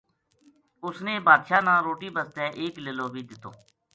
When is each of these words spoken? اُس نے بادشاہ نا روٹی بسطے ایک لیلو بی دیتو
اُس 0.85 0.97
نے 1.05 1.13
بادشاہ 1.27 1.61
نا 1.65 1.73
روٹی 1.85 2.09
بسطے 2.15 2.45
ایک 2.61 2.73
لیلو 2.85 3.07
بی 3.13 3.21
دیتو 3.29 3.51